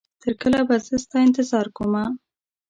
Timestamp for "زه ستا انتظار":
0.85-1.67